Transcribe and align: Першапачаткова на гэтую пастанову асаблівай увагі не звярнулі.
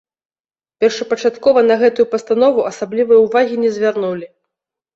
Першапачаткова 0.83 1.59
на 1.69 1.75
гэтую 1.85 2.07
пастанову 2.15 2.67
асаблівай 2.73 3.23
увагі 3.29 3.63
не 3.67 3.73
звярнулі. 3.79 4.27